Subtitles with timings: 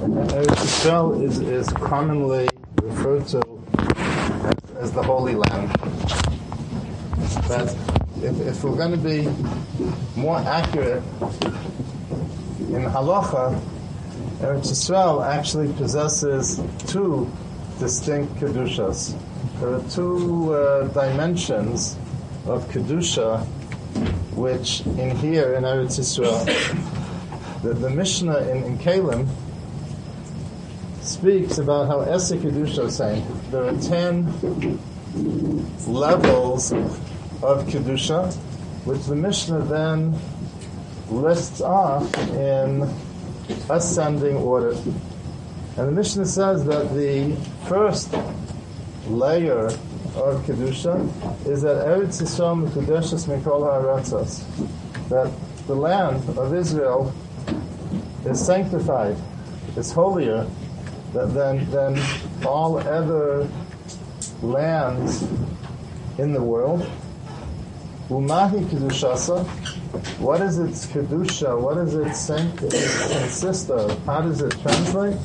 [0.00, 2.48] Eretz Yisrael is, is commonly
[2.82, 3.42] referred to
[3.76, 5.68] as, as the Holy Land.
[7.46, 7.76] But
[8.22, 9.28] if, if we're going to be
[10.18, 11.02] more accurate
[12.70, 13.60] in halacha,
[14.38, 17.30] Eretz Yisrael actually possesses two
[17.78, 19.14] distinct kedushas.
[19.60, 21.98] There are two uh, dimensions
[22.46, 23.44] of kedusha,
[24.34, 29.28] which in here in Eretz Yisrael, the, the Mishnah in, in Keilim
[31.20, 34.24] speaks about how Esa Kedusha is saying there are ten
[35.86, 38.32] levels of Kedusha,
[38.86, 40.18] which the Mishnah then
[41.10, 42.88] lists off in
[43.68, 44.70] ascending order.
[45.76, 47.36] And the Mishnah says that the
[47.68, 48.14] first
[49.06, 50.96] layer of Kedusha
[51.46, 54.42] is that Eretz Yisrael Mekudeshes Mikol HaAratzos,
[55.10, 55.30] that
[55.66, 57.12] the land of Israel
[58.24, 59.18] is sanctified,
[59.76, 60.46] is holier
[61.12, 61.98] than, than
[62.44, 63.48] all other
[64.42, 65.22] lands
[66.18, 66.88] in the world.
[68.08, 69.46] Umahi Kedushasa,
[70.18, 71.60] what is its Kedusha?
[71.60, 72.04] What does it
[72.58, 74.04] consist of?
[74.04, 75.16] How does it translate?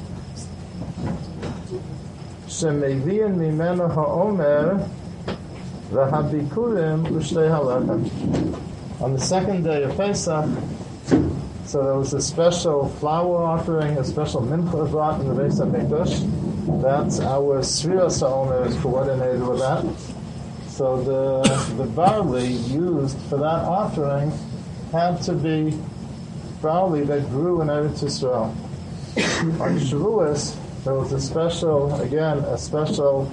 [2.47, 4.89] Shemevian mimena ha'omer
[5.91, 9.01] v'habikurim l'shtei halechem.
[9.01, 10.49] On the second day of Pesach,
[11.65, 16.81] so there was a special flour offering, a special mincha brought in the Beis HaMikdash.
[16.81, 19.83] That's our Srira Sa'omer is coordinated with that.
[20.67, 24.31] So the, the barley used for that offering
[24.91, 25.77] had to be
[26.61, 28.53] barley that grew in Eretz Yisrael.
[29.61, 33.31] On Shavuos, there was a special, again, a special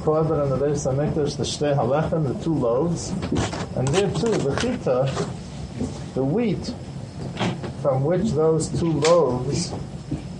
[0.00, 3.10] korban in the Beis HaMikdash, the Shtei Halechem, the two loaves.
[3.76, 5.28] And there too, the chita,
[6.14, 6.72] the wheat,
[7.84, 9.70] from which those two loaves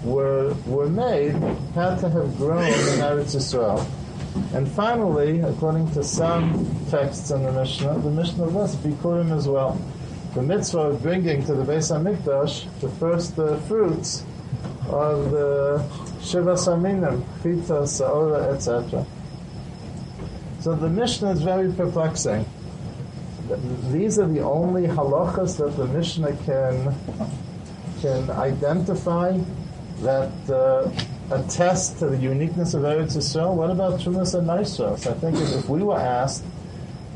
[0.02, 1.34] were, were made
[1.74, 3.86] had to have grown in Eretz Yisrael.
[4.54, 9.78] And finally, according to some texts in the Mishnah, the Mishnah lists Bikurim as well.
[10.33, 14.24] The mitzvah of bringing to the Beis HaMikdash the first uh, fruits
[14.88, 15.84] of the
[16.20, 19.04] Shivas Haminim, Chita, Saora, etc.
[20.60, 22.46] So the Mishnah is very perplexing
[23.90, 26.94] these are the only halachas that the Mishnah can
[28.00, 29.38] can identify
[30.00, 30.90] that uh,
[31.30, 33.54] attest to the uniqueness of Eretz Yisrael.
[33.54, 35.06] What about Trumas and Maasros?
[35.06, 36.44] I think if, if, we were asked,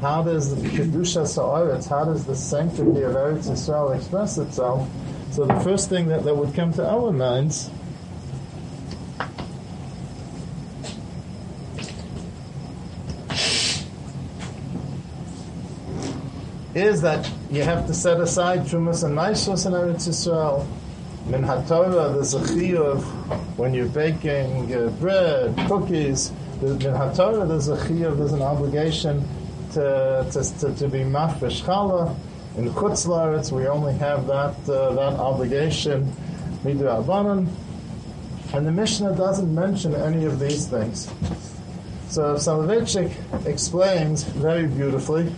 [0.00, 4.88] how does the Kedusha Sa'aretz, how does the sanctity of Eretz Yisrael express itself?
[5.30, 7.70] So the first thing that, that would come to our minds
[16.78, 20.66] is that you have to set aside Trumas and Maasros in Eretz Yisrael.
[21.26, 22.96] Min HaTorah, there's a
[23.56, 26.32] when you're baking uh, bread, cookies.
[26.62, 27.76] Min HaTorah, there's a
[28.14, 29.26] there's an obligation
[29.72, 32.16] to, to, to, to be mafresh challah.
[32.56, 36.12] In Chutz Laretz, we only have that, uh, that obligation,
[36.64, 37.48] midrabanan.
[38.54, 41.10] And the Mishnah doesn't mention any of these things.
[42.08, 45.30] So Soloveitchik explains very beautifully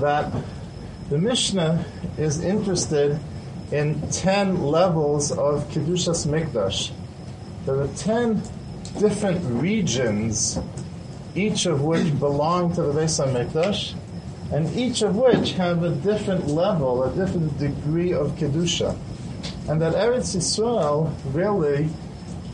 [0.00, 0.32] that
[1.08, 1.84] the Mishnah
[2.18, 3.18] is interested
[3.72, 6.90] in 10 levels of Kedushas Mikdash.
[7.66, 8.42] There are 10
[8.98, 10.58] different regions,
[11.34, 13.94] each of which belong to the Beis HaMikdash,
[14.52, 18.96] and each of which have a different level, a different degree of Kedusha.
[19.68, 21.88] And that Eretz Yisrael really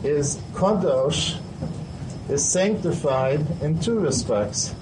[0.03, 1.39] is Kadosh,
[2.29, 4.75] is sanctified in two respects.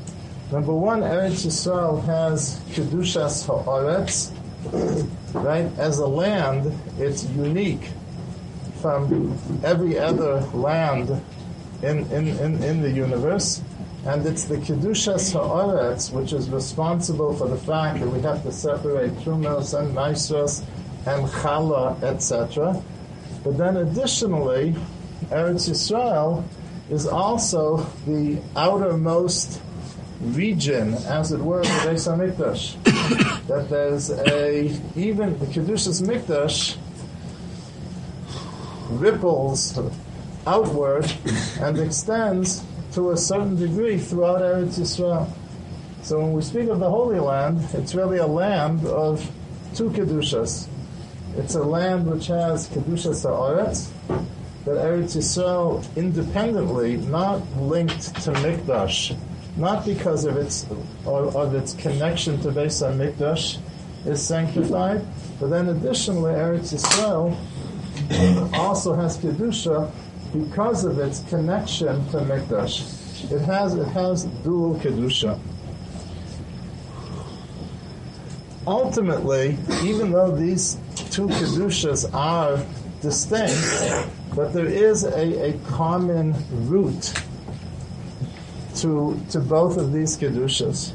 [0.51, 4.31] Number one, Eretz Yisrael has Kedushas Ha'aretz,
[5.33, 5.66] right?
[5.79, 7.89] As a land, it's unique
[8.79, 11.09] from every other land
[11.81, 13.63] in, in, in, in the universe.
[14.05, 18.51] And it's the Kedushas Ha'aretz which is responsible for the fact that we have to
[18.51, 20.63] separate Trumos and Maasros
[21.07, 22.79] and Chala, etc.
[23.44, 24.75] But then additionally,
[25.31, 26.43] Eretz Yisrael
[26.91, 29.59] is also the outermost
[30.22, 32.82] region, as it were, the Beis Hamikdash.
[33.47, 34.66] that there's a
[34.96, 36.78] even the Kedushas Mikdash
[38.90, 39.79] ripples
[40.47, 41.12] outward
[41.59, 42.64] and extends
[42.94, 45.29] to a certain degree throughout Eretz Yisrael.
[46.02, 49.29] So when we speak of the Holy Land, it's really a land of
[49.73, 50.67] two Kedushas.
[51.35, 53.90] It's a land which has Kedushas Ha'aretz,
[54.66, 59.17] that Eretz Yisrael independently, not linked to Mikdash,
[59.57, 60.63] not because of its
[61.05, 63.59] of, of its connection to Beis Hamikdash
[64.05, 65.05] is sanctified,
[65.40, 67.35] but then additionally Eretz Yisrael
[68.53, 69.91] also has kedusha
[70.34, 73.31] because of its connection to mikdash.
[73.31, 75.40] It has it has dual kedusha.
[78.67, 80.78] Ultimately, even though these
[81.11, 82.63] two kedushas are
[83.02, 86.35] distinct, but there is a, a common
[86.67, 87.13] root
[88.77, 90.93] to to both of these kedushas.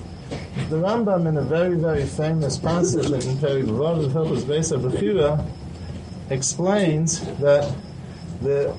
[0.69, 5.45] The Rambam, in a very very famous passage in Perek Vav of Hilchos Beis Bechira,
[6.31, 7.75] explains that
[8.41, 8.75] the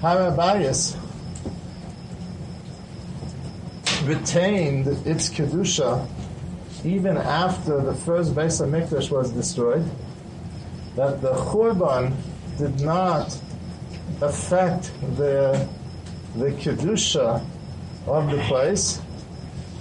[0.00, 0.96] Har HaBayis
[4.06, 6.06] retained its kedusha
[6.84, 9.84] even after the first Beis Hamikdash was destroyed.
[10.94, 12.14] That the Churban
[12.56, 13.36] did not
[14.20, 15.68] affect the
[16.36, 17.44] the kedusha
[18.08, 19.00] of the place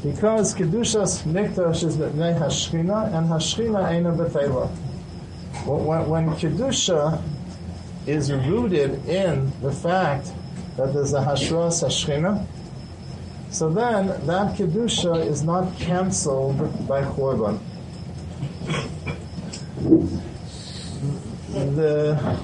[0.03, 4.69] because kedushas mikdash is b'nei hashchina and hashchina ain't a b'tela.
[5.65, 7.21] When, when kedusha
[8.05, 10.31] is rooted in the fact
[10.77, 12.45] that there's a hashras hashchina,
[13.49, 17.59] so then that kedusha is not cancelled by Churban.
[21.75, 22.37] The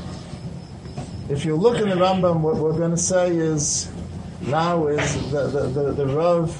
[1.29, 3.92] if you look in the Rambam, what we're going to say is
[4.47, 6.55] now is the the, the, the Rav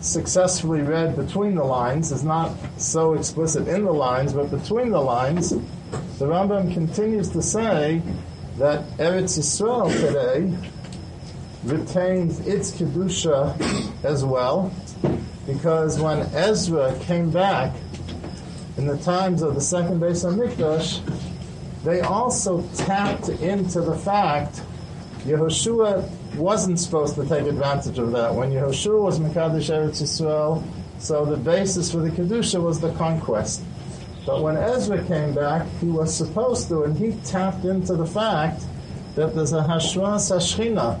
[0.00, 5.00] successfully read between the lines is not so explicit in the lines, but between the
[5.00, 8.02] lines, the Rambam continues to say
[8.58, 10.52] that Eretz Yisrael today
[11.64, 13.54] retains its kedusha
[14.04, 14.72] as well,
[15.46, 17.74] because when Ezra came back
[18.76, 21.00] in the times of the second Beis Hamikdash,
[21.84, 24.62] they also tapped into the fact
[25.24, 28.34] Yehoshua wasn't supposed to take advantage of that.
[28.34, 30.62] When Yehoshua was Mekadosh Eretz Yisrael,
[30.98, 33.62] so the basis for the Kedusha was the conquest.
[34.26, 38.62] But when Ezra came back, he was supposed to, and he tapped into the fact
[39.14, 41.00] that there's a Hashras Hashchina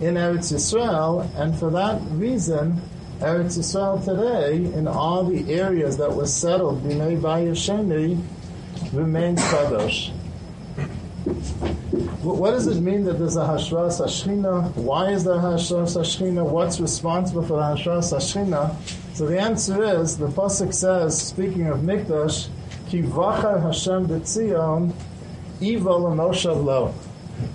[0.00, 2.80] in Eretz Yisrael, and for that reason,
[3.20, 8.20] Eretz Yisrael today, in all the areas that were settled, B'nai Bayasheni,
[8.92, 10.12] remains Kadosh.
[12.22, 14.74] What does it mean that there's a Hashras Hashchina?
[14.74, 16.44] Why is there a Hashras Hashchina?
[16.44, 18.74] What's responsible for the Hashras Hashchina?
[19.14, 22.48] So the answer is, the Pasuk says, speaking of Mikdash,
[22.88, 24.92] Ki vachar Hashem b'tzion,
[25.60, 26.94] evil Moshav lo.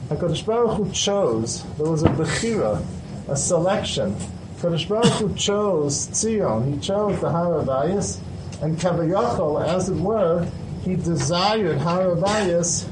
[0.09, 2.83] HaKadosh Baruch Hu chose, there was a Bechira,
[3.27, 4.15] a selection.
[4.57, 8.19] HaKadosh Baruch Hu chose Tzion, he chose the Har HaBayis,
[8.61, 10.47] and Kavayachol, as it were,
[10.83, 12.87] he desired Har HaBayis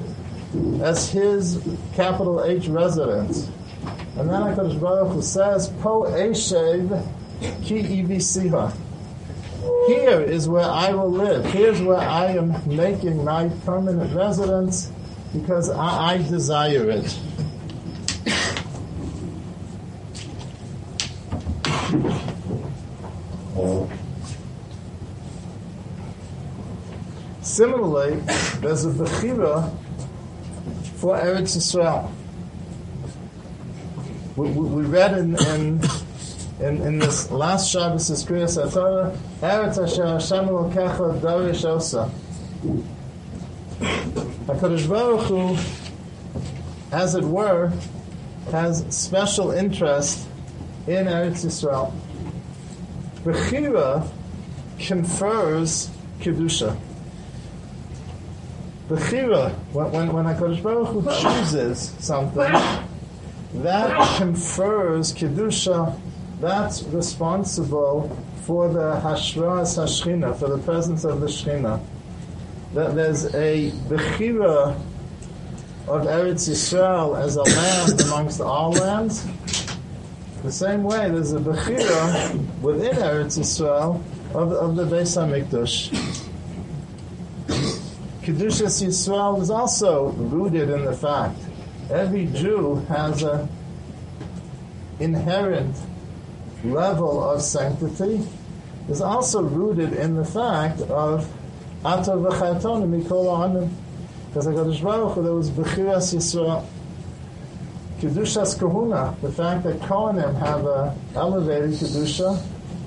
[0.82, 1.62] as his
[1.94, 3.50] capital H residence.
[4.18, 7.08] And then I HaKadosh Baruch Hu says, Po Eshev
[7.64, 8.74] Ki Ibisiha.
[9.88, 11.46] Here is where I will live.
[11.46, 14.92] Here's where I am making my permanent residence
[15.34, 17.20] because I, I desire it.
[27.42, 28.20] Similarly,
[28.62, 29.76] there's a Bechira
[31.00, 32.12] for Eretz Yisrael.
[34.36, 35.82] We, we, we read in, in,
[36.60, 42.12] in, in, this last Shabbos, is Kriyas HaTorah, Eretz Asher Hashem Elokecha Darish Osa.
[43.80, 45.58] HaKadosh Baruch Hu,
[46.92, 47.72] as it were,
[48.52, 50.28] has special interest
[50.86, 51.94] in Eretz Yisrael.
[53.24, 54.06] Bechira
[54.80, 56.78] confers Kedusha.
[58.90, 62.52] Bechira, when, when, when HaKadosh Baruch Hu chooses something,
[63.62, 65.96] that confers Kedusha,
[66.42, 71.80] that's responsible for the Hashras Hashchina, for the presence of the Shechina.
[72.74, 74.76] That there's a Bechira
[75.88, 79.24] of Eretz Yisrael as a land amongst all lands.
[80.42, 84.02] The same way, there's a Bechira within Eretz Yisrael
[84.34, 86.26] of, of the Beis HaMikdash.
[88.30, 91.40] Kedushas Yisrael is also rooted in the fact
[91.90, 93.50] every Jew has a
[95.00, 95.76] inherent
[96.64, 98.24] level of sanctity
[98.88, 101.28] is also rooted in the fact of
[101.84, 103.76] Atov v'chayton mikol anim.
[104.28, 106.64] Because HaKadosh Baruch Hu, there was Bechiras Yisrael.
[108.00, 112.40] Kedushas the fact that Kohanim have a elevated Kedusha,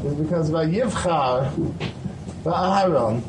[0.05, 1.51] is because by Yivchar,
[2.45, 3.25] Ba'aharon,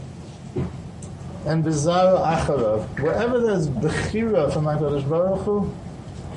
[1.45, 3.01] and Bizarro Acharov.
[3.01, 5.59] Wherever there's Bechira from HaKadosh Baruch Hu,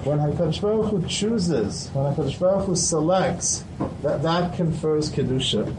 [0.04, 3.64] when HaKadosh Baruch Hu chooses, when HaKadosh Baruch Hu selects,
[4.02, 5.74] that, that confers Kedusha.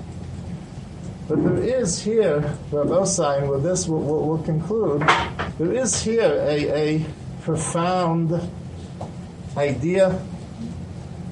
[1.27, 2.39] But there is here,
[2.71, 5.01] Rabbi Osai, and with this we'll, we'll, we'll conclude,
[5.57, 7.05] There is here a, a
[7.41, 8.33] profound
[9.57, 10.21] idea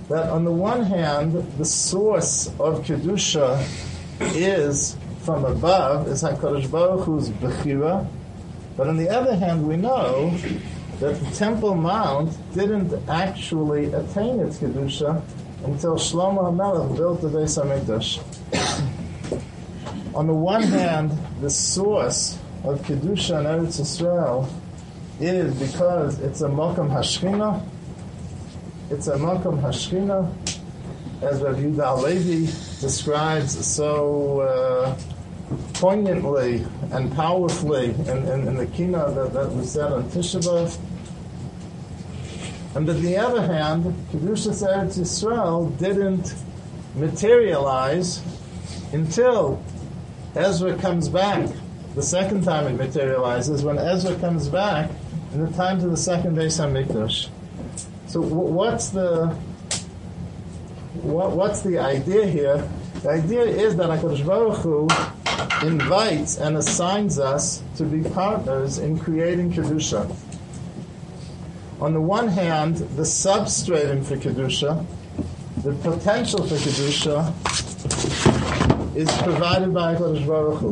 [0.09, 3.65] that on the one hand, the source of Kedusha
[4.19, 8.07] is from above, is HaKadosh Baruch Hu's Bechira,
[8.77, 10.29] but on the other hand, we know
[10.99, 15.21] that the Temple Mount didn't actually attain its Kedusha
[15.65, 18.21] until Shlomo HaMelech built the Beis HaMikdash.
[20.13, 24.47] On the one hand, the source of Kedusha in Eretz Yisrael
[25.19, 27.61] is because it's a Mokum Hashkina.
[28.91, 30.31] it's a Mokum Hashkina,
[31.21, 35.14] as Rav Yehuda HaLevi describes so uh,
[35.73, 40.79] poignantly and powerfully in, in, in the kina that, that we said on Tisha.
[42.75, 46.35] And on the other hand, Kedushas Eretz Yisrael didn't
[46.95, 48.21] materialize
[48.91, 49.63] until
[50.35, 51.49] Ezra comes back.
[51.95, 54.89] The second time it materializes when Ezra comes back
[55.33, 57.29] in the times of the second Beis Hamikdash.
[58.07, 59.27] So what's the
[61.01, 62.69] what, what's the idea here?
[63.03, 64.87] The idea is that Hakadosh Baruch Hu
[65.63, 70.13] invites and assigns us to be partners in creating kedusha.
[71.81, 74.85] On the one hand, the substratum for kedusha,
[75.63, 77.33] the potential for kedusha,
[78.95, 80.71] is provided by Hakadosh Baruch Hu.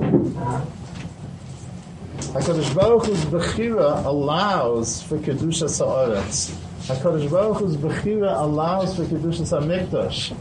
[2.31, 6.55] Hakadosh Baruch Hu's bechira allows for kedusha sa'aretz.
[6.87, 10.33] Hakadosh Baruch Hu's bechira allows for kedusha sa'mikdash.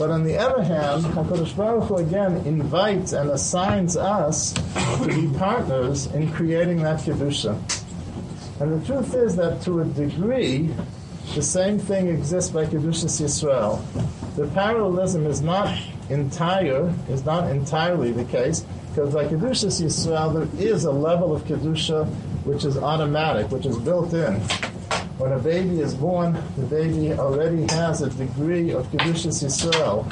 [0.00, 5.28] But on the other hand, HaKadosh Baruch Hu again invites and assigns us to be
[5.38, 7.52] partners in creating that Kedusha.
[8.60, 10.70] And the truth is that to a degree,
[11.34, 13.84] the same thing exists by Kedushas Yisrael.
[14.36, 15.78] The parallelism is not
[16.08, 21.44] entire, is not entirely the case, because by Kedushas Yisrael there is a level of
[21.44, 22.06] Kedusha
[22.44, 24.40] which is automatic, which is built in.
[25.20, 30.10] When a baby is born, the baby already has a degree of Kedushas Yisrael.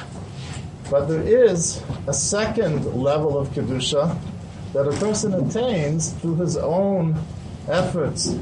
[0.90, 4.14] But there is a second level of Kedusha
[4.74, 7.18] that a person attains through his own
[7.68, 8.36] efforts,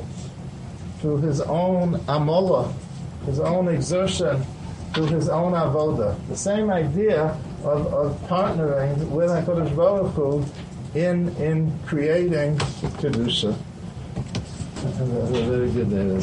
[0.98, 2.74] through his own amola,
[3.26, 4.44] his own exertion,
[4.92, 6.16] through his own avoda.
[6.26, 10.44] The same idea of, of partnering with HaKadosh Baruch Hu
[10.98, 12.58] in, in creating
[12.98, 13.56] Kedusha.
[14.96, 15.88] Very good.
[15.88, 16.20] Very